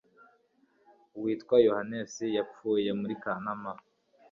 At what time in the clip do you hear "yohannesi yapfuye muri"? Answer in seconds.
1.65-3.13